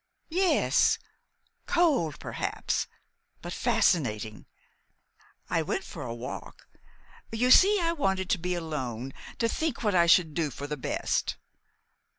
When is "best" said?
10.75-11.35